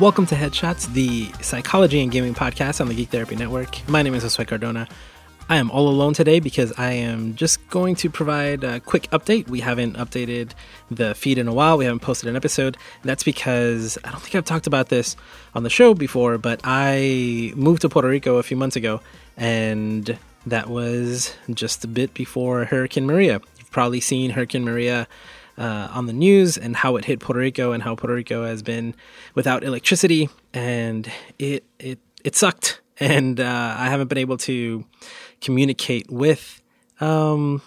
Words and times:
Welcome 0.00 0.26
to 0.26 0.34
Headshots, 0.34 0.92
the 0.92 1.30
psychology 1.40 2.02
and 2.02 2.10
gaming 2.10 2.34
podcast 2.34 2.80
on 2.80 2.88
the 2.88 2.94
Geek 2.96 3.10
Therapy 3.10 3.36
Network. 3.36 3.88
My 3.88 4.02
name 4.02 4.14
is 4.14 4.24
Josue 4.24 4.44
Cardona. 4.44 4.88
I 5.48 5.58
am 5.58 5.70
all 5.70 5.86
alone 5.86 6.14
today 6.14 6.40
because 6.40 6.72
I 6.76 6.90
am 6.90 7.36
just 7.36 7.66
going 7.70 7.94
to 7.96 8.10
provide 8.10 8.64
a 8.64 8.80
quick 8.80 9.08
update. 9.12 9.46
We 9.46 9.60
haven't 9.60 9.96
updated 9.96 10.50
the 10.90 11.14
feed 11.14 11.38
in 11.38 11.46
a 11.46 11.54
while. 11.54 11.78
We 11.78 11.84
haven't 11.84 12.00
posted 12.00 12.28
an 12.28 12.34
episode. 12.34 12.76
That's 13.04 13.22
because 13.22 13.96
I 14.02 14.10
don't 14.10 14.20
think 14.20 14.34
I've 14.34 14.44
talked 14.44 14.66
about 14.66 14.88
this 14.88 15.14
on 15.54 15.62
the 15.62 15.70
show 15.70 15.94
before, 15.94 16.38
but 16.38 16.60
I 16.64 17.52
moved 17.54 17.82
to 17.82 17.88
Puerto 17.88 18.08
Rico 18.08 18.38
a 18.38 18.42
few 18.42 18.56
months 18.56 18.74
ago, 18.74 19.00
and 19.36 20.18
that 20.44 20.68
was 20.68 21.36
just 21.50 21.84
a 21.84 21.88
bit 21.88 22.14
before 22.14 22.64
Hurricane 22.64 23.06
Maria. 23.06 23.40
You've 23.58 23.70
probably 23.70 24.00
seen 24.00 24.30
Hurricane 24.30 24.64
Maria 24.64 25.06
uh, 25.58 25.88
on 25.92 26.06
the 26.06 26.12
news 26.12 26.56
and 26.56 26.76
how 26.76 26.96
it 26.96 27.04
hit 27.04 27.20
Puerto 27.20 27.40
Rico 27.40 27.72
and 27.72 27.82
how 27.82 27.94
Puerto 27.94 28.14
Rico 28.14 28.44
has 28.44 28.62
been 28.62 28.94
without 29.34 29.64
electricity, 29.64 30.28
and 30.52 31.10
it 31.38 31.64
it 31.78 31.98
it 32.24 32.36
sucked. 32.36 32.80
And 33.00 33.40
uh, 33.40 33.74
I 33.76 33.88
haven't 33.88 34.06
been 34.06 34.18
able 34.18 34.36
to 34.38 34.84
communicate 35.40 36.10
with 36.10 36.62
um, 37.00 37.60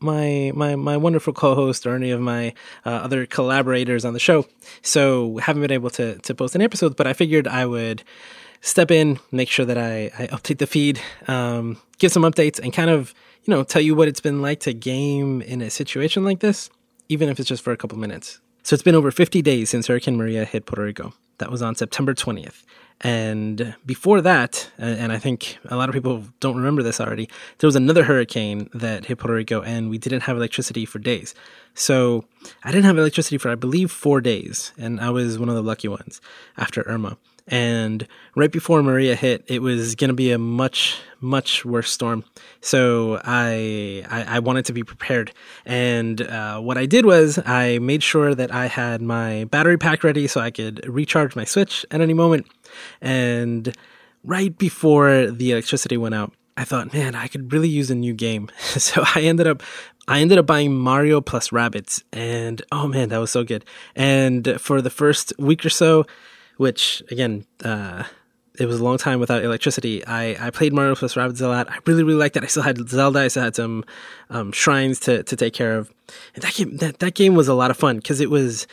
my 0.00 0.52
my 0.54 0.76
my 0.76 0.96
wonderful 0.96 1.32
co-host 1.32 1.86
or 1.86 1.94
any 1.94 2.10
of 2.10 2.20
my 2.20 2.54
uh, 2.84 2.90
other 2.90 3.26
collaborators 3.26 4.04
on 4.04 4.12
the 4.12 4.20
show. 4.20 4.46
So 4.82 5.38
haven't 5.38 5.62
been 5.62 5.72
able 5.72 5.90
to 5.90 6.18
to 6.18 6.34
post 6.34 6.54
an 6.54 6.62
episode, 6.62 6.96
but 6.96 7.06
I 7.06 7.12
figured 7.12 7.46
I 7.46 7.66
would 7.66 8.02
step 8.60 8.90
in, 8.90 9.18
make 9.30 9.48
sure 9.48 9.64
that 9.64 9.78
I, 9.78 10.10
I 10.18 10.26
update 10.28 10.58
the 10.58 10.66
feed, 10.66 11.00
um, 11.26 11.78
give 11.98 12.12
some 12.12 12.22
updates, 12.22 12.58
and 12.58 12.72
kind 12.72 12.90
of 12.90 13.14
you 13.44 13.52
know 13.52 13.64
tell 13.64 13.82
you 13.82 13.94
what 13.94 14.08
it's 14.08 14.20
been 14.20 14.42
like 14.42 14.60
to 14.60 14.74
game 14.74 15.42
in 15.42 15.62
a 15.62 15.70
situation 15.70 16.24
like 16.24 16.40
this, 16.40 16.70
even 17.12 17.28
if 17.28 17.38
it's 17.38 17.48
just 17.48 17.62
for 17.62 17.72
a 17.72 17.76
couple 17.76 17.98
minutes. 17.98 18.40
So 18.62 18.74
it's 18.74 18.82
been 18.82 18.94
over 18.94 19.10
50 19.10 19.42
days 19.42 19.70
since 19.70 19.86
Hurricane 19.86 20.16
Maria 20.16 20.44
hit 20.44 20.66
Puerto 20.66 20.82
Rico. 20.82 21.12
That 21.38 21.50
was 21.50 21.62
on 21.62 21.74
September 21.74 22.14
20th. 22.14 22.62
And 23.00 23.74
before 23.84 24.20
that, 24.20 24.70
and 24.78 25.12
I 25.12 25.18
think 25.18 25.58
a 25.64 25.76
lot 25.76 25.88
of 25.88 25.92
people 25.92 26.24
don't 26.38 26.56
remember 26.56 26.84
this 26.84 27.00
already, 27.00 27.28
there 27.58 27.66
was 27.66 27.74
another 27.74 28.04
hurricane 28.04 28.70
that 28.72 29.06
hit 29.06 29.18
Puerto 29.18 29.34
Rico 29.34 29.60
and 29.60 29.90
we 29.90 29.98
didn't 29.98 30.20
have 30.22 30.36
electricity 30.36 30.84
for 30.84 31.00
days. 31.00 31.34
So 31.74 32.24
I 32.62 32.70
didn't 32.70 32.84
have 32.84 32.96
electricity 32.96 33.38
for, 33.38 33.50
I 33.50 33.56
believe, 33.56 33.90
four 33.90 34.20
days. 34.20 34.72
And 34.78 35.00
I 35.00 35.10
was 35.10 35.38
one 35.38 35.48
of 35.48 35.56
the 35.56 35.62
lucky 35.62 35.88
ones 35.88 36.20
after 36.56 36.82
Irma. 36.82 37.18
And 37.46 38.06
right 38.36 38.50
before 38.50 38.82
Maria 38.82 39.14
hit, 39.14 39.44
it 39.48 39.62
was 39.62 39.94
going 39.94 40.08
to 40.08 40.14
be 40.14 40.30
a 40.30 40.38
much, 40.38 41.00
much 41.20 41.64
worse 41.64 41.90
storm. 41.90 42.24
So 42.60 43.20
I, 43.24 44.04
I, 44.08 44.36
I 44.36 44.38
wanted 44.38 44.64
to 44.66 44.72
be 44.72 44.84
prepared. 44.84 45.32
And 45.66 46.22
uh, 46.22 46.60
what 46.60 46.78
I 46.78 46.86
did 46.86 47.04
was 47.04 47.38
I 47.44 47.78
made 47.78 48.02
sure 48.02 48.34
that 48.34 48.52
I 48.52 48.66
had 48.66 49.02
my 49.02 49.44
battery 49.44 49.76
pack 49.76 50.04
ready 50.04 50.26
so 50.26 50.40
I 50.40 50.50
could 50.50 50.86
recharge 50.86 51.34
my 51.34 51.44
Switch 51.44 51.84
at 51.90 52.00
any 52.00 52.14
moment. 52.14 52.46
And 53.00 53.76
right 54.24 54.56
before 54.56 55.30
the 55.30 55.50
electricity 55.52 55.96
went 55.96 56.14
out, 56.14 56.32
I 56.56 56.64
thought, 56.64 56.92
man, 56.92 57.14
I 57.14 57.28
could 57.28 57.52
really 57.52 57.68
use 57.68 57.90
a 57.90 57.94
new 57.94 58.12
game. 58.14 58.50
so 58.60 59.02
I 59.14 59.22
ended 59.22 59.46
up 59.46 59.62
I 60.08 60.20
ended 60.20 60.38
up 60.38 60.46
buying 60.46 60.76
Mario 60.76 61.20
plus 61.20 61.50
Rabbids 61.50 62.02
and 62.12 62.60
oh 62.72 62.88
man, 62.88 63.08
that 63.10 63.18
was 63.18 63.30
so 63.30 63.44
good. 63.44 63.64
And 63.94 64.60
for 64.60 64.82
the 64.82 64.90
first 64.90 65.32
week 65.38 65.64
or 65.64 65.70
so, 65.70 66.06
which 66.56 67.02
again, 67.10 67.46
uh, 67.64 68.04
it 68.58 68.66
was 68.66 68.80
a 68.80 68.84
long 68.84 68.98
time 68.98 69.18
without 69.18 69.42
electricity. 69.42 70.04
I, 70.06 70.48
I 70.48 70.50
played 70.50 70.72
Mario 70.72 70.94
plus 70.94 71.14
Rabbids 71.14 71.40
a 71.40 71.48
lot. 71.48 71.70
I 71.70 71.78
really, 71.86 72.02
really 72.02 72.18
liked 72.18 72.36
it. 72.36 72.44
I 72.44 72.46
still 72.46 72.62
had 72.62 72.88
Zelda. 72.88 73.20
I 73.20 73.28
still 73.28 73.44
had 73.44 73.56
some 73.56 73.84
um, 74.30 74.52
shrines 74.52 75.00
to, 75.00 75.22
to 75.22 75.36
take 75.36 75.54
care 75.54 75.76
of. 75.76 75.90
And 76.34 76.42
that 76.44 76.54
game, 76.54 76.76
that, 76.76 76.98
that 76.98 77.14
game 77.14 77.34
was 77.34 77.48
a 77.48 77.54
lot 77.54 77.70
of 77.70 77.76
fun 77.76 77.96
because 77.96 78.20
it 78.20 78.30
was, 78.30 78.66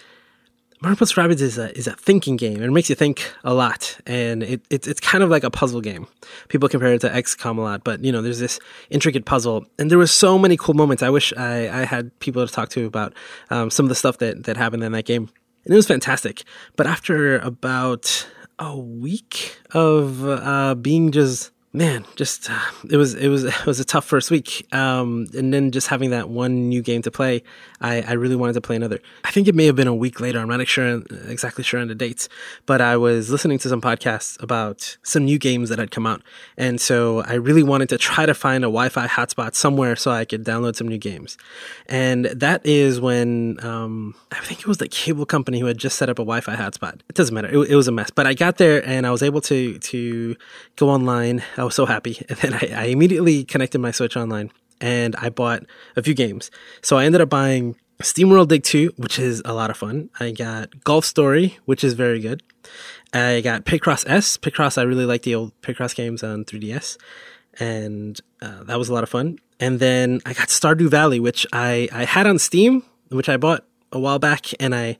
Mario 0.82 0.96
plus 0.96 1.14
Rabbids 1.14 1.42
is 1.42 1.58
a 1.58 1.78
is 1.78 1.88
a 1.88 1.94
thinking 1.94 2.38
game. 2.38 2.64
It 2.64 2.72
makes 2.72 2.90
you 2.90 2.96
think 2.96 3.34
a 3.44 3.54
lot, 3.54 4.00
and 4.08 4.42
it, 4.44 4.62
it 4.70 4.88
it's 4.88 5.02
kind 5.02 5.26
of 5.26 5.30
like 5.30 5.44
a 5.44 5.52
puzzle 5.52 5.82
game. 5.82 6.08
People 6.48 6.70
compare 6.70 6.94
it 6.94 7.02
to 7.02 7.10
XCOM 7.10 7.58
a 7.58 7.62
lot, 7.62 7.84
but 7.84 8.02
you 8.02 8.14
know, 8.14 8.22
there's 8.22 8.40
this 8.40 8.62
intricate 8.90 9.26
puzzle, 9.26 9.66
and 9.78 9.92
there 9.92 9.98
was 9.98 10.10
so 10.10 10.40
many 10.40 10.56
cool 10.56 10.76
moments. 10.76 11.04
I 11.04 11.10
wish 11.10 11.34
I, 11.36 11.82
I 11.82 11.84
had 11.84 12.18
people 12.20 12.48
to 12.48 12.54
talk 12.54 12.70
to 12.70 12.86
about 12.86 13.14
um, 13.50 13.70
some 13.70 13.88
of 13.88 13.90
the 13.90 13.96
stuff 13.96 14.20
that 14.20 14.46
that 14.46 14.56
happened 14.56 14.84
in 14.86 14.94
that 14.94 15.04
game, 15.04 15.30
and 15.66 15.74
it 15.74 15.76
was 15.76 15.88
fantastic. 15.88 16.44
But 16.76 16.88
after 16.88 17.40
about 17.40 18.28
a 18.58 18.78
week 18.78 19.58
of 19.72 20.26
uh, 20.28 20.76
being 20.76 21.12
just 21.12 21.52
man, 21.72 22.04
just 22.16 22.50
uh, 22.50 22.60
it 22.90 22.98
was 22.98 23.14
it 23.14 23.28
was 23.28 23.44
it 23.46 23.66
was 23.66 23.80
a 23.80 23.86
tough 23.86 24.06
first 24.06 24.32
week, 24.32 24.66
um, 24.74 25.28
and 25.36 25.54
then 25.54 25.72
just 25.72 25.88
having 25.88 26.10
that 26.10 26.30
one 26.30 26.70
new 26.70 26.82
game 26.82 27.02
to 27.04 27.12
play, 27.12 27.44
I, 27.82 28.02
I 28.02 28.14
really 28.14 28.36
wanted 28.36 28.54
to 28.54 28.62
play 28.62 28.76
another. 28.76 29.00
I 29.24 29.32
think 29.32 29.48
it 29.48 29.56
may 29.56 29.66
have 29.66 29.76
been 29.76 29.88
a 29.88 29.96
week 29.96 30.20
later. 30.20 30.40
I'm 30.40 30.48
not 30.48 30.68
sure 30.68 31.04
exactly 31.28 31.64
sure 31.64 31.80
on 31.80 31.88
the 31.88 31.96
dates, 31.96 32.30
but 32.66 32.82
I 32.82 32.98
was 32.98 33.30
listening 33.30 33.60
to 33.60 33.70
some 33.70 33.82
podcasts 33.82 34.42
about 34.42 34.98
some 35.04 35.26
new 35.26 35.38
games 35.38 35.70
that 35.70 35.80
had 35.80 35.92
come 35.92 36.06
out, 36.06 36.22
and 36.58 36.82
so 36.82 37.22
I 37.22 37.36
really 37.36 37.64
wanted 37.64 37.90
to 37.90 37.98
try 37.98 38.26
to 38.26 38.34
find 38.34 38.64
a 38.64 38.68
Wi-Fi 38.68 39.08
hotspot 39.08 39.56
somewhere 39.56 39.96
so 39.96 40.12
I 40.12 40.26
could 40.26 40.44
download 40.44 40.76
some 40.76 40.88
new 40.88 40.98
games, 40.98 41.38
and 41.88 42.26
that 42.26 42.66
is 42.66 43.00
when 43.00 43.64
um, 43.64 44.16
I 44.32 44.40
think 44.40 44.62
it 44.62 44.68
was 44.68 44.78
the 44.78 44.88
cable 44.88 45.26
company 45.26 45.60
who 45.60 45.68
had 45.68 45.78
just 45.78 45.98
set 45.98 46.10
up 46.10 46.18
a 46.20 46.24
Wi-Fi 46.24 46.56
hotspot. 46.56 47.02
It 47.10 47.16
doesn't 47.16 47.34
matter. 47.34 47.48
It, 47.48 47.70
it 47.70 47.76
was 47.76 47.88
a 47.88 47.92
mess, 47.92 48.10
but 48.10 48.26
I 48.26 48.34
got 48.34 48.58
there 48.58 48.86
and 48.86 49.06
I 49.06 49.12
was 49.12 49.22
able 49.22 49.42
to 49.42 49.78
to 49.78 50.36
go 50.76 50.90
online. 50.90 51.44
I 51.60 51.64
was 51.64 51.76
so 51.76 51.86
happy. 51.86 52.26
And 52.30 52.38
then 52.40 52.54
I, 52.54 52.84
I 52.84 52.86
immediately 52.86 53.44
connected 53.44 53.80
my 53.80 53.92
Switch 53.92 54.16
online 54.16 54.52
and 54.82 55.16
I 55.18 55.30
bought 55.30 55.64
a 55.96 56.02
few 56.02 56.14
games. 56.14 56.52
So 56.82 56.98
I 56.98 57.06
ended 57.06 57.22
up 57.22 57.30
buying 57.30 57.76
SteamWorld 58.02 58.48
Dig 58.48 58.64
2, 58.64 58.94
which 58.96 59.20
is 59.20 59.42
a 59.44 59.54
lot 59.54 59.70
of 59.70 59.78
fun. 59.78 60.10
I 60.20 60.32
got 60.32 60.84
Golf 60.86 61.04
Story, 61.04 61.58
which 61.66 61.84
is 61.84 61.94
very 61.94 62.22
good. 62.22 62.42
I 63.14 63.42
got 63.42 63.66
Picross 63.66 64.06
S. 64.08 64.38
Picross, 64.38 64.78
I 64.78 64.84
really 64.84 65.06
like 65.06 65.24
the 65.24 65.36
old 65.36 65.60
Picross 65.62 65.94
games 65.94 66.24
on 66.24 66.46
3DS. 66.46 66.98
And 67.60 68.20
uh, 68.42 68.64
that 68.64 68.80
was 68.80 68.88
a 68.88 68.94
lot 68.94 69.04
of 69.04 69.10
fun. 69.10 69.40
And 69.60 69.80
then 69.80 70.22
I 70.26 70.34
got 70.34 70.48
Stardew 70.48 70.90
Valley, 70.90 71.20
which 71.20 71.46
I, 71.52 71.90
I 71.92 72.06
had 72.06 72.26
on 72.26 72.40
Steam, 72.40 72.84
which 73.10 73.28
I 73.28 73.36
bought 73.36 73.66
a 73.92 74.00
while 74.00 74.20
back, 74.20 74.46
and 74.62 74.74
I 74.74 74.98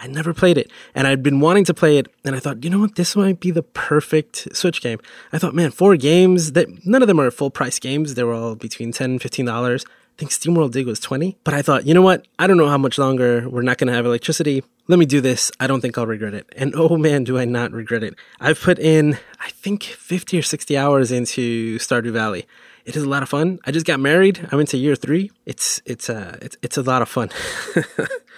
I 0.00 0.06
never 0.06 0.32
played 0.32 0.56
it. 0.56 0.70
And 0.94 1.06
I'd 1.06 1.22
been 1.22 1.40
wanting 1.40 1.64
to 1.66 1.74
play 1.74 1.98
it. 1.98 2.08
And 2.24 2.34
I 2.34 2.40
thought, 2.40 2.64
you 2.64 2.70
know 2.70 2.78
what? 2.78 2.94
This 2.94 3.14
might 3.14 3.38
be 3.38 3.50
the 3.50 3.62
perfect 3.62 4.56
Switch 4.56 4.80
game. 4.80 4.98
I 5.32 5.38
thought, 5.38 5.54
man, 5.54 5.70
four 5.70 5.96
games 5.96 6.52
that 6.52 6.86
none 6.86 7.02
of 7.02 7.08
them 7.08 7.20
are 7.20 7.30
full 7.30 7.50
price 7.50 7.78
games. 7.78 8.14
They 8.14 8.24
were 8.24 8.32
all 8.32 8.54
between 8.54 8.92
10 8.92 9.10
and 9.10 9.20
$15. 9.20 9.84
I 9.84 10.18
think 10.18 10.30
SteamWorld 10.30 10.72
Dig 10.72 10.86
was 10.86 11.00
20. 11.00 11.36
But 11.44 11.54
I 11.54 11.62
thought, 11.62 11.86
you 11.86 11.92
know 11.92 12.02
what? 12.02 12.26
I 12.38 12.46
don't 12.46 12.56
know 12.56 12.68
how 12.68 12.78
much 12.78 12.98
longer 12.98 13.46
we're 13.48 13.62
not 13.62 13.76
going 13.76 13.88
to 13.88 13.94
have 13.94 14.06
electricity. 14.06 14.64
Let 14.88 14.98
me 14.98 15.06
do 15.06 15.20
this. 15.20 15.52
I 15.60 15.66
don't 15.66 15.80
think 15.82 15.98
I'll 15.98 16.06
regret 16.06 16.34
it. 16.34 16.50
And 16.56 16.74
oh 16.74 16.96
man, 16.96 17.24
do 17.24 17.38
I 17.38 17.44
not 17.44 17.72
regret 17.72 18.02
it. 18.02 18.14
I've 18.40 18.60
put 18.60 18.78
in, 18.78 19.18
I 19.38 19.50
think 19.50 19.82
50 19.82 20.38
or 20.38 20.42
60 20.42 20.76
hours 20.76 21.12
into 21.12 21.78
Stardew 21.78 22.12
Valley. 22.12 22.46
It 22.86 22.96
is 22.96 23.02
a 23.02 23.08
lot 23.08 23.22
of 23.22 23.28
fun. 23.28 23.60
I 23.66 23.70
just 23.70 23.86
got 23.86 24.00
married. 24.00 24.48
I'm 24.50 24.60
into 24.60 24.78
year 24.78 24.96
three. 24.96 25.30
It's, 25.44 25.80
it's, 25.84 26.08
uh, 26.08 26.38
it's, 26.40 26.56
it's 26.62 26.76
a 26.78 26.82
lot 26.82 27.02
of 27.02 27.08
fun. 27.08 27.28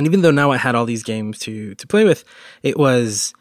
And 0.00 0.06
even 0.06 0.22
though 0.22 0.30
now 0.30 0.50
I 0.50 0.56
had 0.56 0.74
all 0.74 0.86
these 0.86 1.02
games 1.02 1.38
to 1.40 1.74
to 1.74 1.86
play 1.86 2.04
with, 2.04 2.24
it 2.62 2.78
was 2.78 3.34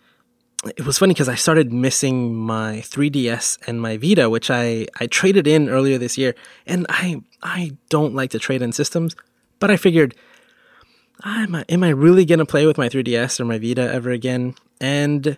it 0.66 0.86
was 0.86 0.98
funny 0.98 1.14
because 1.14 1.30
I 1.30 1.36
started 1.36 1.72
missing 1.72 2.36
my 2.36 2.80
3DS 2.84 3.66
and 3.66 3.82
my 3.82 3.96
Vita, 3.96 4.30
which 4.30 4.52
I 4.52 4.88
I 5.00 5.08
traded 5.08 5.48
in 5.48 5.70
earlier 5.70 5.98
this 5.98 6.18
year. 6.18 6.36
And 6.68 6.86
I 6.90 7.22
I 7.42 7.78
don't 7.88 8.14
like 8.14 8.32
to 8.32 8.40
trade 8.40 8.62
in 8.62 8.74
systems, 8.74 9.16
but 9.60 9.72
I 9.72 9.78
figured 9.78 10.16
am 11.24 11.56
I, 11.56 11.64
am 11.70 11.82
I 11.82 11.92
really 11.92 12.26
going 12.26 12.40
to 12.40 12.46
play 12.46 12.66
with 12.66 12.78
my 12.78 12.90
3DS 12.90 13.40
or 13.40 13.46
my 13.46 13.58
Vita 13.58 13.90
ever 13.90 14.12
again? 14.12 14.54
And 14.82 15.38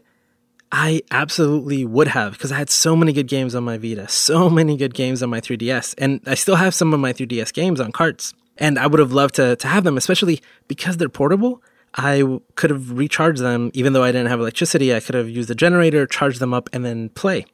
I 0.71 1.03
absolutely 1.11 1.85
would 1.85 2.07
have 2.07 2.31
because 2.31 2.51
I 2.51 2.57
had 2.57 2.71
so 2.71 2.95
many 2.95 3.13
good 3.13 3.27
games 3.27 3.53
on 3.53 3.63
my 3.63 3.77
Vita, 3.77 4.07
so 4.07 4.49
many 4.49 4.75
good 4.75 4.95
games 4.95 5.21
on 5.21 5.29
my 5.29 5.39
3DS, 5.39 5.93
and 5.99 6.19
I 6.25 6.33
still 6.33 6.55
have 6.55 6.73
some 6.73 6.95
of 6.95 6.99
my 6.99 7.13
3DS 7.13 7.53
games 7.53 7.79
on 7.79 7.91
carts. 7.91 8.33
And 8.57 8.77
I 8.77 8.87
would 8.87 8.99
have 8.99 9.11
loved 9.11 9.35
to, 9.35 9.55
to 9.55 9.67
have 9.67 9.83
them, 9.83 9.97
especially 9.97 10.41
because 10.67 10.97
they're 10.97 11.09
portable. 11.09 11.61
I 11.95 12.39
could 12.55 12.69
have 12.69 12.91
recharged 12.91 13.41
them 13.41 13.71
even 13.73 13.93
though 13.93 14.03
I 14.03 14.11
didn't 14.11 14.27
have 14.27 14.39
electricity. 14.39 14.95
I 14.95 14.99
could 14.99 15.15
have 15.15 15.29
used 15.29 15.49
a 15.49 15.55
generator, 15.55 16.05
charged 16.05 16.39
them 16.39 16.53
up, 16.53 16.69
and 16.71 16.85
then 16.85 17.09
play. 17.09 17.45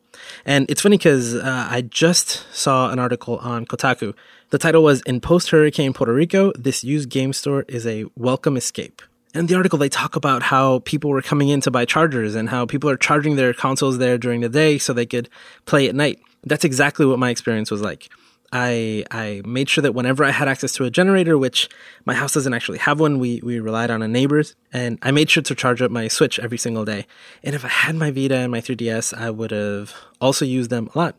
And 0.45 0.69
it's 0.69 0.81
funny 0.81 0.97
because 0.97 1.35
uh, 1.35 1.67
I 1.69 1.81
just 1.81 2.45
saw 2.53 2.89
an 2.89 2.99
article 2.99 3.37
on 3.37 3.65
Kotaku. 3.65 4.13
The 4.49 4.57
title 4.57 4.83
was 4.83 5.01
In 5.01 5.21
Post 5.21 5.49
Hurricane 5.49 5.93
Puerto 5.93 6.13
Rico, 6.13 6.51
this 6.53 6.83
used 6.83 7.09
game 7.09 7.33
store 7.33 7.65
is 7.67 7.85
a 7.85 8.05
welcome 8.15 8.57
escape. 8.57 9.01
And 9.33 9.47
the 9.47 9.55
article, 9.55 9.77
they 9.77 9.89
talk 9.89 10.15
about 10.15 10.41
how 10.41 10.79
people 10.79 11.09
were 11.09 11.21
coming 11.21 11.49
in 11.49 11.61
to 11.61 11.71
buy 11.71 11.85
chargers 11.85 12.33
and 12.33 12.49
how 12.49 12.65
people 12.65 12.89
are 12.89 12.97
charging 12.97 13.35
their 13.35 13.53
consoles 13.53 13.97
there 13.97 14.17
during 14.17 14.41
the 14.41 14.49
day 14.49 14.77
so 14.77 14.93
they 14.93 15.05
could 15.05 15.29
play 15.65 15.87
at 15.87 15.95
night. 15.95 16.19
That's 16.43 16.63
exactly 16.63 17.05
what 17.05 17.19
my 17.19 17.29
experience 17.29 17.69
was 17.69 17.81
like. 17.81 18.09
I 18.51 19.03
I 19.11 19.41
made 19.45 19.69
sure 19.69 19.81
that 19.81 19.93
whenever 19.93 20.23
I 20.23 20.31
had 20.31 20.47
access 20.47 20.73
to 20.73 20.85
a 20.85 20.89
generator, 20.89 21.37
which 21.37 21.69
my 22.05 22.13
house 22.13 22.33
doesn't 22.33 22.53
actually 22.53 22.77
have 22.79 22.99
one, 22.99 23.19
we 23.19 23.41
we 23.43 23.59
relied 23.59 23.91
on 23.91 24.01
a 24.01 24.07
neighbor's, 24.07 24.55
and 24.71 24.97
I 25.01 25.11
made 25.11 25.29
sure 25.29 25.43
to 25.43 25.55
charge 25.55 25.81
up 25.81 25.91
my 25.91 26.07
Switch 26.07 26.39
every 26.39 26.57
single 26.57 26.85
day. 26.85 27.05
And 27.43 27.55
if 27.55 27.65
I 27.65 27.67
had 27.67 27.95
my 27.95 28.11
Vita 28.11 28.35
and 28.35 28.51
my 28.51 28.61
3DS, 28.61 29.13
I 29.17 29.29
would 29.29 29.51
have 29.51 29.93
also 30.21 30.45
used 30.45 30.69
them 30.69 30.89
a 30.93 30.97
lot, 30.97 31.15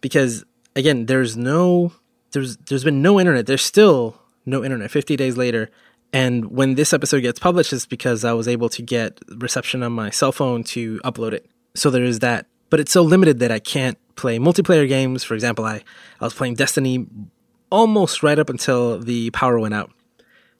because 0.00 0.44
again, 0.74 1.06
there's 1.06 1.36
no 1.36 1.92
there's 2.32 2.56
there's 2.56 2.84
been 2.84 3.02
no 3.02 3.20
internet. 3.20 3.46
There's 3.46 3.62
still 3.62 4.20
no 4.46 4.64
internet. 4.64 4.90
50 4.90 5.16
days 5.16 5.36
later, 5.36 5.70
And 6.12 6.50
when 6.50 6.74
this 6.74 6.92
episode 6.92 7.20
gets 7.20 7.38
published, 7.38 7.72
it's 7.72 7.86
because 7.86 8.24
I 8.24 8.32
was 8.32 8.48
able 8.48 8.68
to 8.70 8.82
get 8.82 9.20
reception 9.28 9.82
on 9.82 9.92
my 9.92 10.10
cell 10.10 10.32
phone 10.32 10.64
to 10.64 10.98
upload 11.00 11.32
it. 11.32 11.46
So 11.74 11.90
there 11.90 12.04
is 12.04 12.20
that. 12.20 12.46
But 12.70 12.80
it's 12.80 12.92
so 12.92 13.02
limited 13.02 13.38
that 13.40 13.52
I 13.52 13.58
can't 13.58 13.98
play 14.16 14.38
multiplayer 14.38 14.88
games. 14.88 15.22
For 15.24 15.34
example, 15.34 15.64
I, 15.64 15.82
I 16.20 16.24
was 16.24 16.34
playing 16.34 16.54
Destiny 16.54 17.06
almost 17.70 18.22
right 18.22 18.38
up 18.38 18.48
until 18.48 18.98
the 18.98 19.30
power 19.30 19.58
went 19.58 19.74
out 19.74 19.90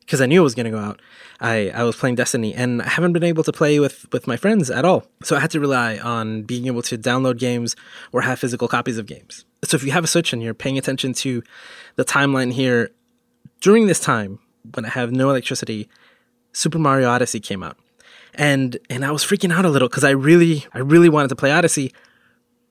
because 0.01 0.21
I 0.21 0.27
knew 0.27 0.41
it 0.41 0.45
was 0.45 0.55
going 0.55 0.67
to 0.67 0.71
go 0.71 0.79
out. 0.79 1.03
I, 1.41 1.71
I 1.71 1.83
was 1.83 1.97
playing 1.97 2.15
Destiny 2.15 2.55
and 2.55 2.81
I 2.81 2.89
haven't 2.89 3.13
been 3.13 3.25
able 3.25 3.43
to 3.43 3.53
play 3.53 3.81
with, 3.81 4.07
with 4.13 4.27
my 4.27 4.37
friends 4.37 4.71
at 4.71 4.85
all. 4.85 5.05
So 5.25 5.37
I 5.37 5.41
had 5.41 5.51
to 5.51 5.61
rely 5.61 5.99
on 5.99 6.43
being 6.43 6.67
able 6.67 6.83
to 6.83 6.97
download 6.97 7.39
games 7.39 7.75
or 8.13 8.23
have 8.23 8.39
physical 8.39 8.69
copies 8.69 8.99
of 8.99 9.07
games. 9.07 9.45
So 9.65 9.77
if 9.77 9.83
you 9.83 9.91
have 9.91 10.05
a 10.05 10.07
Switch 10.07 10.33
and 10.33 10.43
you're 10.43 10.55
paying 10.55 10.79
attention 10.79 11.13
to 11.15 11.43
the 11.97 12.05
timeline 12.05 12.53
here, 12.53 12.91
during 13.61 13.87
this 13.87 13.99
time 13.99 14.39
when 14.75 14.85
I 14.85 14.91
have 14.91 15.11
no 15.11 15.31
electricity, 15.31 15.89
Super 16.53 16.79
Mario 16.79 17.09
Odyssey 17.09 17.41
came 17.41 17.63
out. 17.63 17.77
And 18.37 18.79
and 18.91 19.05
I 19.05 19.11
was 19.11 19.25
freaking 19.25 19.53
out 19.53 19.65
a 19.65 19.69
little 19.69 19.89
because 19.89 20.05
I 20.05 20.11
really 20.11 20.67
I 20.73 20.79
really 20.79 21.09
wanted 21.09 21.29
to 21.29 21.37
play 21.37 21.53
Odyssey, 21.53 21.93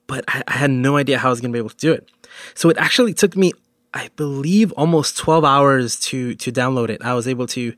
but 0.07 0.23
I, 0.27 0.43
I 0.47 0.53
had 0.53 0.71
no 0.71 0.97
idea 0.97 1.17
how 1.17 1.29
I 1.29 1.31
was 1.31 1.41
gonna 1.41 1.51
be 1.53 1.59
able 1.59 1.69
to 1.69 1.77
do 1.77 1.91
it. 1.91 2.09
So 2.53 2.69
it 2.69 2.77
actually 2.77 3.13
took 3.13 3.35
me 3.35 3.51
I 3.93 4.09
believe 4.15 4.71
almost 4.73 5.17
12 5.17 5.43
hours 5.43 5.99
to 6.01 6.35
to 6.35 6.51
download 6.51 6.89
it. 6.89 7.01
I 7.03 7.13
was 7.13 7.27
able 7.27 7.47
to 7.47 7.73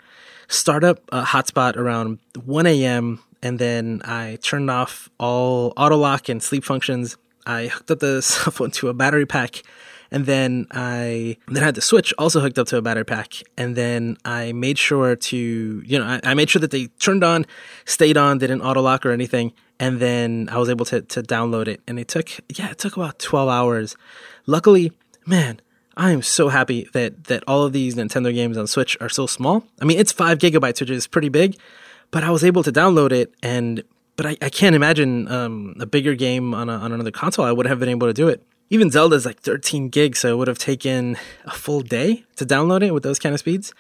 start 0.47 0.83
up 0.83 0.99
a 1.11 1.23
hotspot 1.23 1.75
around 1.75 2.19
1 2.43 2.65
a.m. 2.65 3.21
and 3.43 3.59
then 3.59 4.01
I 4.03 4.37
turned 4.41 4.69
off 4.69 5.09
all 5.19 5.73
auto 5.77 5.97
lock 5.97 6.29
and 6.29 6.41
sleep 6.41 6.63
functions. 6.63 7.17
I 7.45 7.67
hooked 7.67 7.91
up 7.91 7.99
the 7.99 8.21
cell 8.23 8.51
phone 8.51 8.71
to 8.71 8.89
a 8.89 8.93
battery 8.93 9.25
pack 9.25 9.63
and 10.12 10.25
then 10.25 10.68
I 10.71 11.38
then 11.48 11.63
I 11.63 11.65
had 11.65 11.75
the 11.75 11.81
switch 11.81 12.13
also 12.18 12.39
hooked 12.39 12.57
up 12.57 12.68
to 12.68 12.77
a 12.77 12.81
battery 12.81 13.06
pack, 13.06 13.33
and 13.57 13.75
then 13.75 14.18
I 14.25 14.54
made 14.54 14.77
sure 14.77 15.15
to 15.15 15.38
you 15.86 16.00
know 16.00 16.06
I, 16.06 16.19
I 16.24 16.33
made 16.33 16.50
sure 16.50 16.59
that 16.59 16.71
they 16.71 16.88
turned 17.00 17.24
on, 17.24 17.45
stayed 17.86 18.18
on, 18.18 18.38
didn't 18.38 18.62
auto 18.62 18.81
lock 18.81 19.06
or 19.06 19.12
anything, 19.12 19.54
and 19.80 20.00
then 20.00 20.50
I 20.51 20.57
was 20.57 20.69
able 20.69 20.86
to 20.86 21.01
to 21.01 21.21
download 21.21 21.68
it, 21.68 21.81
and 21.88 22.00
it 22.00 22.07
took 22.07 22.30
yeah 22.50 22.69
it 22.71 22.77
took 22.77 22.98
about 22.98 23.19
twelve 23.19 23.50
hours. 23.50 23.95
Luckily, 24.45 24.92
man, 25.25 25.59
I 25.98 26.12
am 26.12 26.21
so 26.21 26.50
happy 26.50 26.88
that 26.94 27.25
that 27.25 27.44
all 27.48 27.63
of 27.63 27.74
these 27.74 27.95
Nintendo 27.95 28.33
games 28.33 28.57
on 28.57 28.68
Switch 28.68 28.98
are 29.01 29.09
so 29.09 29.27
small. 29.27 29.65
I 29.81 29.86
mean, 29.86 30.00
it's 30.00 30.12
five 30.12 30.38
gigabytes, 30.38 30.80
which 30.80 30.89
is 30.89 31.07
pretty 31.07 31.30
big, 31.30 31.57
but 32.12 32.24
I 32.24 32.31
was 32.31 32.44
able 32.44 32.63
to 32.63 32.71
download 32.71 33.12
it, 33.12 33.33
and 33.44 33.83
but 34.15 34.25
I, 34.25 34.38
I 34.42 34.50
can't 34.50 34.75
imagine 34.75 35.27
um, 35.31 35.75
a 35.80 35.86
bigger 35.86 36.15
game 36.15 36.54
on 36.54 36.69
a, 36.69 36.74
on 36.74 36.92
another 36.92 37.12
console. 37.12 37.45
I 37.45 37.51
would 37.51 37.68
have 37.68 37.80
been 37.80 37.89
able 37.89 38.07
to 38.07 38.13
do 38.13 38.27
it. 38.27 38.44
Even 38.69 38.91
Zelda's 38.91 39.25
like 39.25 39.39
13 39.39 39.89
gigs, 39.89 40.19
so 40.19 40.33
it 40.33 40.37
would 40.37 40.47
have 40.49 40.57
taken 40.57 41.17
a 41.45 41.51
full 41.51 41.79
day 41.79 42.25
to 42.35 42.45
download 42.45 42.85
it 42.85 42.93
with 42.93 43.03
those 43.03 43.17
kind 43.17 43.33
of 43.33 43.39
speeds. 43.39 43.73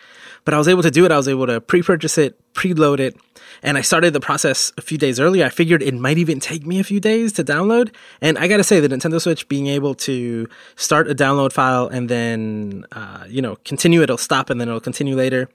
But 0.45 0.53
I 0.53 0.57
was 0.57 0.67
able 0.67 0.83
to 0.83 0.91
do 0.91 1.03
it. 1.05 1.11
I 1.11 1.17
was 1.17 1.27
able 1.27 1.45
to 1.47 1.59
pre-purchase 1.59 2.17
it, 2.17 2.39
preload 2.53 2.99
it, 2.99 3.17
and 3.63 3.77
I 3.77 3.81
started 3.81 4.13
the 4.13 4.19
process 4.19 4.71
a 4.77 4.81
few 4.81 4.97
days 4.97 5.19
earlier. 5.19 5.45
I 5.45 5.49
figured 5.49 5.81
it 5.81 5.93
might 5.93 6.17
even 6.17 6.39
take 6.39 6.65
me 6.65 6.79
a 6.79 6.83
few 6.83 6.99
days 6.99 7.33
to 7.33 7.43
download. 7.43 7.93
And 8.21 8.37
I 8.37 8.47
gotta 8.47 8.63
say, 8.63 8.79
the 8.79 8.89
Nintendo 8.89 9.21
Switch 9.21 9.47
being 9.47 9.67
able 9.67 9.95
to 9.95 10.47
start 10.75 11.09
a 11.09 11.15
download 11.15 11.51
file 11.51 11.87
and 11.87 12.09
then, 12.09 12.85
uh, 12.91 13.25
you 13.27 13.41
know, 13.41 13.57
continue, 13.65 14.01
it'll 14.01 14.17
stop 14.17 14.49
and 14.49 14.59
then 14.59 14.67
it'll 14.67 14.79
continue 14.79 15.15
later. 15.15 15.49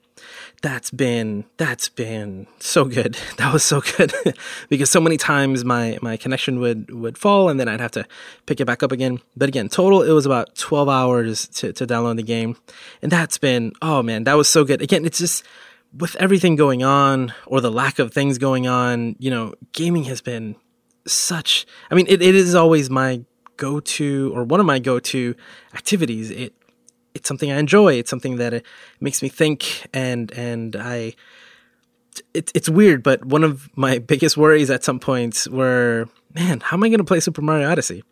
That's 0.61 0.91
been, 0.91 1.43
that's 1.57 1.89
been 1.89 2.47
so 2.59 2.85
good. 2.85 3.17
That 3.37 3.51
was 3.51 3.63
so 3.63 3.81
good 3.97 4.13
because 4.69 4.89
so 4.89 5.01
many 5.01 5.17
times 5.17 5.65
my, 5.65 5.97
my 6.01 6.15
connection 6.15 6.59
would, 6.59 6.91
would 6.91 7.17
fall 7.17 7.49
and 7.49 7.59
then 7.59 7.67
I'd 7.67 7.81
have 7.81 7.91
to 7.91 8.05
pick 8.45 8.61
it 8.61 8.65
back 8.65 8.83
up 8.83 8.91
again. 8.91 9.19
But 9.35 9.49
again, 9.49 9.67
total, 9.67 10.01
it 10.01 10.11
was 10.11 10.25
about 10.25 10.55
12 10.55 10.87
hours 10.87 11.47
to, 11.49 11.73
to 11.73 11.85
download 11.85 12.15
the 12.15 12.23
game. 12.23 12.55
And 13.01 13.11
that's 13.11 13.37
been, 13.37 13.73
oh 13.81 14.01
man, 14.01 14.23
that 14.23 14.35
was 14.35 14.47
so 14.47 14.63
good. 14.63 14.81
Again, 14.81 15.03
it's 15.03 15.17
just, 15.17 15.43
with 15.95 16.15
everything 16.15 16.55
going 16.55 16.83
on 16.83 17.33
or 17.45 17.61
the 17.61 17.71
lack 17.71 17.99
of 17.99 18.13
things 18.13 18.37
going 18.37 18.67
on, 18.67 19.15
you 19.19 19.29
know, 19.29 19.53
gaming 19.73 20.05
has 20.05 20.21
been 20.21 20.55
such, 21.05 21.65
I 21.91 21.95
mean, 21.95 22.07
it, 22.07 22.21
it 22.21 22.35
is 22.35 22.55
always 22.55 22.89
my 22.89 23.23
go 23.57 23.79
to 23.79 24.31
or 24.35 24.43
one 24.43 24.59
of 24.59 24.65
my 24.65 24.79
go 24.79 24.99
to 24.99 25.35
activities. 25.73 26.31
It, 26.31 26.53
it's 27.13 27.27
something 27.27 27.51
I 27.51 27.59
enjoy. 27.59 27.93
It's 27.93 28.09
something 28.09 28.37
that 28.37 28.53
it 28.53 28.65
makes 28.99 29.21
me 29.21 29.29
think 29.29 29.87
and, 29.93 30.31
and 30.31 30.75
I, 30.75 31.13
it, 32.33 32.51
it's 32.55 32.69
weird, 32.69 33.03
but 33.03 33.23
one 33.25 33.43
of 33.43 33.69
my 33.77 33.99
biggest 34.13 34.35
worries 34.35 34.71
at 34.71 34.83
some 34.83 34.99
points 34.99 35.47
were, 35.47 36.07
man, 36.33 36.59
how 36.59 36.77
am 36.77 36.83
I 36.83 36.89
going 36.89 36.99
to 36.99 37.03
play 37.03 37.19
Super 37.19 37.41
Mario 37.41 37.69
Odyssey? 37.69 38.03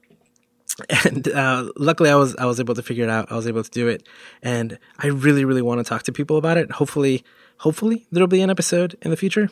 and 1.06 1.27
uh, 1.27 1.69
luckily 1.75 2.10
I 2.10 2.16
was 2.16 2.36
I 2.38 2.45
was 2.45 2.60
able 2.60 2.74
to 2.75 2.81
figure 2.81 3.04
it 3.04 3.10
out. 3.10 3.31
I 3.31 3.36
was 3.36 3.45
able 3.45 3.63
to 3.63 3.69
do 3.69 3.89
it, 3.89 4.07
and 4.42 4.80
I 4.98 5.07
really 5.07 5.44
really 5.44 5.62
want 5.62 5.80
to 5.80 5.84
talk 5.84 6.04
to 6.04 6.13
people 6.13 6.38
about 6.38 6.57
it. 6.57 6.72
Hopefully, 6.72 7.24
hopefully 7.62 8.08
there'll 8.12 8.28
be 8.28 8.42
an 8.42 8.50
episode 8.50 8.98
in 9.02 9.12
the 9.12 9.18
future. 9.18 9.50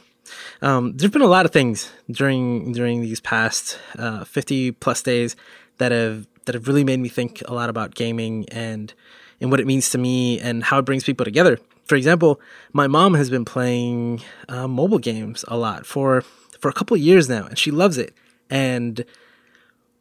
Um, 0.61 0.97
there's 0.97 1.11
been 1.11 1.21
a 1.21 1.27
lot 1.27 1.45
of 1.45 1.51
things 1.51 1.91
during 2.09 2.73
during 2.73 3.01
these 3.01 3.19
past 3.19 3.79
uh, 3.97 4.23
50 4.25 4.71
plus 4.73 5.01
days 5.01 5.35
that 5.77 5.91
have 5.91 6.27
that 6.45 6.55
have 6.55 6.67
really 6.67 6.83
made 6.83 6.99
me 6.99 7.09
think 7.09 7.41
a 7.47 7.53
lot 7.53 7.69
about 7.69 7.95
gaming 7.95 8.45
and 8.49 8.93
and 9.39 9.51
what 9.51 9.59
it 9.59 9.67
means 9.67 9.89
to 9.91 9.97
me 9.97 10.39
and 10.39 10.63
how 10.63 10.79
it 10.79 10.85
brings 10.85 11.03
people 11.03 11.23
together. 11.23 11.59
For 11.85 11.95
example, 11.95 12.41
my 12.73 12.87
mom 12.87 13.13
has 13.13 13.29
been 13.29 13.45
playing 13.45 14.21
uh, 14.47 14.67
mobile 14.67 14.99
games 14.99 15.45
a 15.47 15.57
lot 15.57 15.85
for 15.85 16.23
for 16.59 16.69
a 16.69 16.73
couple 16.73 16.97
years 16.97 17.29
now, 17.29 17.45
and 17.45 17.57
she 17.57 17.71
loves 17.71 17.97
it. 17.97 18.13
And 18.49 19.05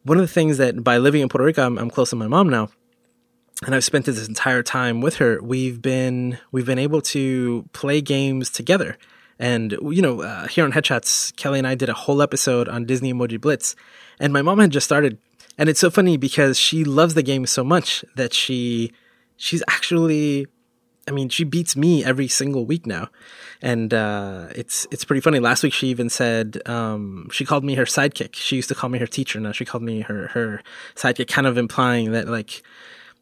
one 0.02 0.18
of 0.18 0.22
the 0.22 0.32
things 0.32 0.56
that 0.56 0.82
by 0.82 0.96
living 0.98 1.20
in 1.20 1.28
Puerto 1.28 1.44
Rico, 1.44 1.64
I'm, 1.64 1.78
I'm 1.78 1.90
close 1.90 2.10
to 2.10 2.16
my 2.16 2.26
mom 2.26 2.48
now 2.48 2.70
and 3.64 3.74
I've 3.74 3.84
spent 3.84 4.06
this 4.06 4.28
entire 4.28 4.62
time 4.62 5.00
with 5.00 5.16
her. 5.16 5.40
We've 5.42 5.82
been 5.82 6.38
we've 6.52 6.66
been 6.66 6.78
able 6.78 7.00
to 7.02 7.68
play 7.72 8.00
games 8.00 8.50
together, 8.50 8.96
and 9.38 9.72
you 9.82 10.02
know, 10.02 10.22
uh, 10.22 10.46
here 10.48 10.64
on 10.64 10.72
Headshots, 10.72 11.34
Kelly 11.36 11.58
and 11.58 11.66
I 11.66 11.74
did 11.74 11.88
a 11.88 11.94
whole 11.94 12.22
episode 12.22 12.68
on 12.68 12.84
Disney 12.84 13.12
Emoji 13.12 13.40
Blitz, 13.40 13.74
and 14.20 14.32
my 14.32 14.42
mom 14.42 14.58
had 14.58 14.70
just 14.70 14.84
started, 14.84 15.18
and 15.56 15.68
it's 15.68 15.80
so 15.80 15.90
funny 15.90 16.16
because 16.16 16.58
she 16.58 16.84
loves 16.84 17.14
the 17.14 17.22
game 17.22 17.46
so 17.46 17.64
much 17.64 18.04
that 18.14 18.32
she 18.32 18.92
she's 19.36 19.62
actually, 19.68 20.46
I 21.08 21.10
mean, 21.10 21.28
she 21.28 21.42
beats 21.42 21.74
me 21.76 22.04
every 22.04 22.28
single 22.28 22.64
week 22.64 22.86
now, 22.86 23.08
and 23.60 23.92
uh, 23.92 24.46
it's 24.54 24.86
it's 24.92 25.04
pretty 25.04 25.20
funny. 25.20 25.40
Last 25.40 25.64
week 25.64 25.72
she 25.72 25.88
even 25.88 26.10
said 26.10 26.62
um, 26.66 27.28
she 27.32 27.44
called 27.44 27.64
me 27.64 27.74
her 27.74 27.86
sidekick. 27.86 28.36
She 28.36 28.54
used 28.54 28.68
to 28.68 28.76
call 28.76 28.88
me 28.88 29.00
her 29.00 29.06
teacher. 29.06 29.40
Now 29.40 29.50
she 29.50 29.64
called 29.64 29.82
me 29.82 30.02
her 30.02 30.28
her 30.28 30.62
sidekick, 30.94 31.26
kind 31.26 31.48
of 31.48 31.58
implying 31.58 32.12
that 32.12 32.28
like 32.28 32.62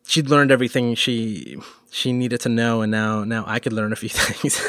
she'd 0.07 0.31
learned 0.31 0.51
everything 0.51 0.95
she 0.95 1.59
she 1.91 2.13
needed 2.13 2.41
to 2.41 2.49
know 2.49 2.81
and 2.83 2.91
now 2.91 3.25
now 3.25 3.45
I 3.47 3.59
could 3.59 3.73
learn 3.73 3.93
a 3.93 3.97
few 3.97 4.09
things. 4.13 4.61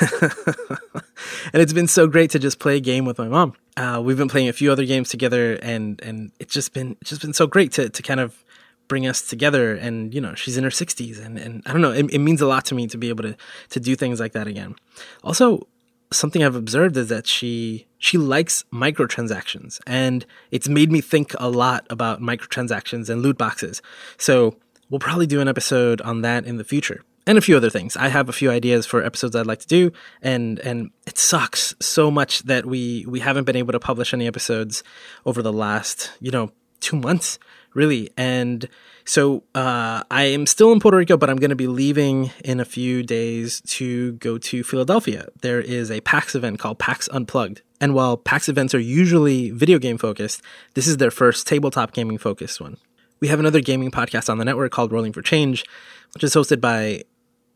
and 1.53 1.61
it's 1.61 1.73
been 1.73 1.87
so 1.87 2.07
great 2.07 2.31
to 2.31 2.39
just 2.39 2.59
play 2.59 2.77
a 2.77 2.79
game 2.79 3.05
with 3.05 3.17
my 3.17 3.27
mom. 3.27 3.53
Uh, 3.75 4.01
we've 4.03 4.17
been 4.17 4.29
playing 4.29 4.47
a 4.47 4.53
few 4.53 4.71
other 4.71 4.85
games 4.85 5.09
together 5.09 5.53
and 5.61 6.01
and 6.01 6.31
it's 6.39 6.53
just 6.53 6.73
been 6.73 6.97
it's 7.01 7.09
just 7.09 7.21
been 7.21 7.33
so 7.33 7.47
great 7.47 7.71
to 7.73 7.89
to 7.89 8.01
kind 8.01 8.19
of 8.19 8.43
bring 8.87 9.05
us 9.05 9.21
together 9.21 9.75
and 9.75 10.13
you 10.13 10.21
know 10.21 10.33
she's 10.33 10.57
in 10.57 10.63
her 10.63 10.69
60s 10.69 11.23
and 11.23 11.37
and 11.37 11.61
I 11.65 11.73
don't 11.73 11.81
know 11.81 11.91
it, 11.91 12.11
it 12.11 12.19
means 12.19 12.41
a 12.41 12.47
lot 12.47 12.65
to 12.65 12.75
me 12.75 12.87
to 12.87 12.97
be 12.97 13.09
able 13.09 13.23
to 13.23 13.35
to 13.69 13.79
do 13.79 13.95
things 13.95 14.19
like 14.19 14.33
that 14.33 14.47
again. 14.47 14.75
Also 15.23 15.67
something 16.11 16.43
I've 16.43 16.55
observed 16.55 16.95
is 16.97 17.09
that 17.09 17.27
she 17.27 17.85
she 17.97 18.17
likes 18.17 18.63
microtransactions 18.71 19.79
and 19.85 20.25
it's 20.51 20.69
made 20.69 20.91
me 20.91 21.01
think 21.01 21.33
a 21.37 21.49
lot 21.49 21.85
about 21.89 22.21
microtransactions 22.21 23.09
and 23.09 23.21
loot 23.21 23.37
boxes. 23.37 23.81
So 24.17 24.55
we'll 24.89 24.99
probably 24.99 25.27
do 25.27 25.41
an 25.41 25.47
episode 25.47 26.01
on 26.01 26.21
that 26.21 26.45
in 26.45 26.57
the 26.57 26.63
future 26.63 27.03
and 27.25 27.37
a 27.37 27.41
few 27.41 27.57
other 27.57 27.69
things. 27.69 27.97
I 27.97 28.07
have 28.07 28.29
a 28.29 28.33
few 28.33 28.49
ideas 28.49 28.85
for 28.85 29.03
episodes 29.03 29.35
I'd 29.35 29.45
like 29.45 29.59
to 29.59 29.67
do, 29.67 29.91
and 30.21 30.59
and 30.59 30.91
it 31.05 31.17
sucks 31.17 31.75
so 31.79 32.09
much 32.09 32.43
that 32.43 32.65
we 32.65 33.05
we 33.07 33.19
haven't 33.19 33.43
been 33.43 33.55
able 33.55 33.73
to 33.73 33.79
publish 33.79 34.13
any 34.13 34.27
episodes 34.27 34.83
over 35.25 35.41
the 35.41 35.53
last 35.53 36.11
you 36.19 36.31
know 36.31 36.51
two 36.79 36.95
months 36.95 37.37
really. 37.73 38.09
And 38.17 38.67
so 39.05 39.43
uh, 39.55 40.03
I 40.09 40.23
am 40.23 40.45
still 40.45 40.73
in 40.73 40.79
Puerto 40.79 40.97
Rico, 40.97 41.15
but 41.15 41.29
I'm 41.29 41.37
going 41.37 41.51
to 41.51 41.55
be 41.55 41.67
leaving 41.67 42.31
in 42.43 42.59
a 42.59 42.65
few 42.65 43.03
days 43.03 43.61
to 43.67 44.13
go 44.13 44.37
to 44.39 44.63
Philadelphia. 44.63 45.27
There 45.41 45.61
is 45.61 45.91
a 45.91 46.01
PAX 46.01 46.35
event 46.35 46.59
called 46.59 46.79
PAX 46.79 47.07
Unplugged. 47.09 47.61
And 47.79 47.93
while 47.93 48.17
PAX 48.17 48.49
events 48.49 48.73
are 48.73 48.79
usually 48.79 49.51
video 49.51 49.77
game 49.77 49.99
focused, 49.99 50.41
this 50.73 50.87
is 50.87 50.97
their 50.97 51.11
first 51.11 51.45
tabletop 51.45 51.93
gaming 51.93 52.17
focused 52.17 52.59
one. 52.59 52.77
We 53.19 53.27
have 53.29 53.39
another 53.39 53.61
gaming 53.61 53.91
podcast 53.91 54.29
on 54.29 54.37
the 54.37 54.45
network 54.45 54.71
called 54.71 54.91
Rolling 54.91 55.13
for 55.13 55.21
Change, 55.21 55.65
which 56.13 56.23
is 56.23 56.35
hosted 56.35 56.61
by 56.61 57.03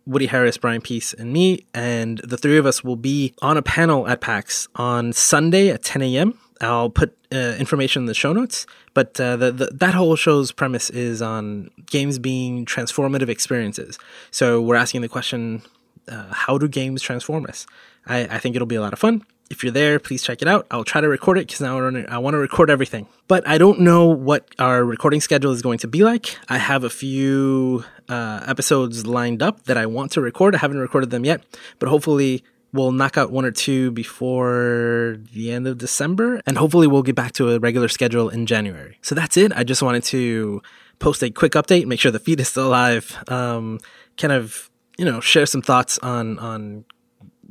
Woody 0.07 0.25
Harris, 0.25 0.57
Brian 0.57 0.81
Peace, 0.81 1.13
and 1.13 1.31
me. 1.31 1.65
And 1.73 2.17
the 2.19 2.37
three 2.37 2.57
of 2.57 2.65
us 2.65 2.83
will 2.83 2.95
be 2.95 3.33
on 3.41 3.57
a 3.57 3.61
panel 3.61 4.07
at 4.07 4.21
PAX 4.21 4.67
on 4.75 5.13
Sunday 5.13 5.69
at 5.69 5.83
10 5.83 6.01
a.m. 6.01 6.39
I'll 6.61 6.89
put 6.89 7.17
uh, 7.31 7.55
information 7.59 8.03
in 8.03 8.05
the 8.07 8.13
show 8.13 8.33
notes, 8.33 8.65
but 8.93 9.19
uh, 9.19 9.35
the, 9.35 9.51
the, 9.51 9.65
that 9.73 9.93
whole 9.93 10.15
show's 10.15 10.51
premise 10.51 10.89
is 10.89 11.21
on 11.21 11.69
games 11.87 12.19
being 12.19 12.65
transformative 12.65 13.29
experiences. 13.29 13.97
So 14.29 14.61
we're 14.61 14.75
asking 14.75 15.01
the 15.01 15.09
question, 15.09 15.63
uh, 16.07 16.31
how 16.31 16.57
do 16.57 16.67
games 16.67 17.01
transform 17.01 17.45
us? 17.47 17.65
I, 18.05 18.21
I 18.21 18.37
think 18.37 18.55
it'll 18.55 18.67
be 18.67 18.75
a 18.75 18.81
lot 18.81 18.93
of 18.93 18.99
fun 18.99 19.23
if 19.51 19.63
you're 19.63 19.71
there, 19.71 19.99
please 19.99 20.23
check 20.23 20.41
it 20.41 20.47
out. 20.47 20.65
I'll 20.71 20.83
try 20.83 21.01
to 21.01 21.09
record 21.09 21.37
it 21.37 21.47
because 21.47 21.61
now 21.61 21.77
I 22.09 22.17
want 22.17 22.33
to 22.33 22.37
record 22.37 22.69
everything. 22.69 23.07
But 23.27 23.47
I 23.47 23.57
don't 23.57 23.81
know 23.81 24.05
what 24.05 24.47
our 24.57 24.83
recording 24.83 25.21
schedule 25.21 25.51
is 25.51 25.61
going 25.61 25.79
to 25.79 25.87
be 25.87 26.03
like. 26.03 26.37
I 26.49 26.57
have 26.57 26.83
a 26.83 26.89
few 26.89 27.83
uh, 28.09 28.43
episodes 28.47 29.05
lined 29.05 29.43
up 29.43 29.63
that 29.63 29.77
I 29.77 29.85
want 29.85 30.13
to 30.13 30.21
record. 30.21 30.55
I 30.55 30.59
haven't 30.59 30.79
recorded 30.79 31.09
them 31.09 31.25
yet, 31.25 31.43
but 31.79 31.89
hopefully 31.89 32.43
we'll 32.73 32.93
knock 32.93 33.17
out 33.17 33.31
one 33.31 33.45
or 33.45 33.51
two 33.51 33.91
before 33.91 35.17
the 35.33 35.51
end 35.51 35.67
of 35.67 35.77
December, 35.77 36.41
and 36.45 36.57
hopefully 36.57 36.87
we'll 36.87 37.03
get 37.03 37.15
back 37.15 37.33
to 37.33 37.51
a 37.51 37.59
regular 37.59 37.89
schedule 37.89 38.29
in 38.29 38.45
January. 38.45 38.97
So 39.01 39.13
that's 39.15 39.35
it. 39.35 39.51
I 39.53 39.63
just 39.63 39.83
wanted 39.83 40.03
to 40.05 40.61
post 40.99 41.21
a 41.23 41.29
quick 41.29 41.53
update, 41.53 41.85
make 41.85 41.99
sure 41.99 42.11
the 42.11 42.19
feed 42.19 42.39
is 42.39 42.47
still 42.47 42.67
alive, 42.67 43.21
um, 43.27 43.79
kind 44.17 44.31
of 44.31 44.69
you 44.97 45.05
know 45.05 45.19
share 45.19 45.45
some 45.45 45.61
thoughts 45.61 45.97
on 45.99 46.39
on 46.39 46.85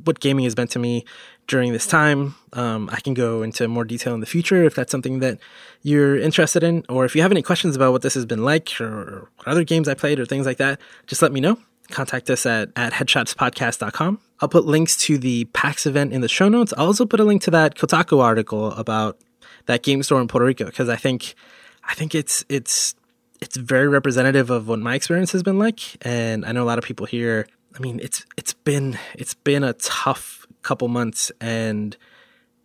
what 0.05 0.19
gaming 0.19 0.43
has 0.45 0.55
been 0.55 0.67
to 0.69 0.79
me 0.79 1.05
during 1.47 1.73
this 1.73 1.87
time. 1.87 2.35
Um, 2.53 2.89
I 2.91 2.99
can 2.99 3.13
go 3.13 3.43
into 3.43 3.67
more 3.67 3.83
detail 3.83 4.13
in 4.13 4.19
the 4.19 4.25
future 4.25 4.63
if 4.63 4.75
that's 4.75 4.91
something 4.91 5.19
that 5.19 5.39
you're 5.81 6.17
interested 6.17 6.63
in, 6.63 6.85
or 6.89 7.05
if 7.05 7.15
you 7.15 7.21
have 7.21 7.31
any 7.31 7.41
questions 7.41 7.75
about 7.75 7.91
what 7.91 8.01
this 8.01 8.13
has 8.13 8.25
been 8.25 8.43
like, 8.43 8.79
or 8.79 9.29
what 9.37 9.47
other 9.47 9.63
games 9.63 9.87
I 9.87 9.93
played, 9.93 10.19
or 10.19 10.25
things 10.25 10.45
like 10.45 10.57
that. 10.57 10.79
Just 11.07 11.21
let 11.21 11.31
me 11.31 11.39
know. 11.39 11.57
Contact 11.89 12.29
us 12.29 12.45
at, 12.45 12.69
at 12.75 12.93
headshotspodcast.com. 12.93 14.19
I'll 14.39 14.49
put 14.49 14.65
links 14.65 14.95
to 15.05 15.17
the 15.17 15.45
PAX 15.45 15.85
event 15.85 16.13
in 16.13 16.21
the 16.21 16.29
show 16.29 16.47
notes. 16.47 16.73
I'll 16.77 16.87
also 16.87 17.05
put 17.05 17.19
a 17.19 17.23
link 17.23 17.41
to 17.43 17.51
that 17.51 17.75
Kotaku 17.75 18.21
article 18.21 18.71
about 18.73 19.17
that 19.65 19.83
game 19.83 20.01
store 20.03 20.21
in 20.21 20.27
Puerto 20.27 20.45
Rico 20.45 20.65
because 20.65 20.89
I 20.89 20.95
think 20.95 21.35
I 21.83 21.93
think 21.93 22.15
it's 22.15 22.45
it's 22.49 22.95
it's 23.41 23.57
very 23.57 23.87
representative 23.87 24.49
of 24.49 24.67
what 24.67 24.79
my 24.79 24.95
experience 24.95 25.31
has 25.31 25.43
been 25.43 25.59
like, 25.59 25.79
and 26.05 26.45
I 26.45 26.51
know 26.51 26.63
a 26.63 26.65
lot 26.65 26.77
of 26.77 26.83
people 26.83 27.05
here. 27.05 27.47
I 27.75 27.79
mean, 27.79 27.99
it's 28.01 28.25
it's 28.37 28.53
been 28.53 28.97
it's 29.15 29.33
been 29.33 29.63
a 29.63 29.73
tough 29.73 30.45
couple 30.61 30.87
months, 30.87 31.31
and 31.39 31.95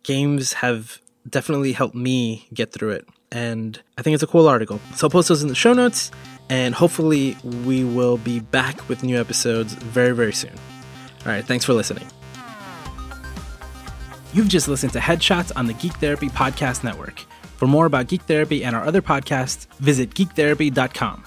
games 0.03 0.53
have 0.53 0.99
definitely 1.29 1.73
helped 1.73 1.95
me 1.95 2.47
get 2.53 2.71
through 2.71 2.91
it. 2.91 3.07
And 3.31 3.81
I 3.97 4.01
think 4.01 4.13
it's 4.13 4.23
a 4.23 4.27
cool 4.27 4.47
article. 4.47 4.79
So 4.95 5.07
I'll 5.07 5.11
post 5.11 5.29
those 5.29 5.41
in 5.41 5.49
the 5.49 5.55
show 5.55 5.73
notes, 5.73 6.11
and 6.49 6.73
hopefully 6.73 7.37
we 7.43 7.83
will 7.83 8.17
be 8.17 8.39
back 8.39 8.87
with 8.87 9.03
new 9.03 9.19
episodes 9.19 9.73
very 9.73 10.13
very 10.13 10.33
soon. 10.33 10.53
All 11.25 11.31
right, 11.31 11.43
thanks 11.43 11.65
for 11.65 11.73
listening. 11.73 12.07
You've 14.33 14.47
just 14.49 14.67
listened 14.67 14.93
to 14.93 14.99
Headshots 14.99 15.51
on 15.55 15.67
the 15.67 15.73
Geek 15.73 15.93
Therapy 15.93 16.29
Podcast 16.29 16.83
Network. 16.83 17.19
For 17.57 17.65
more 17.65 17.85
about 17.85 18.07
Geek 18.07 18.21
Therapy 18.23 18.63
and 18.63 18.75
our 18.75 18.85
other 18.85 19.01
podcasts, 19.01 19.67
visit 19.79 20.11
geektherapy.com. 20.11 21.23